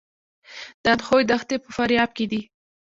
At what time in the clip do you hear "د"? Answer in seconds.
0.81-0.85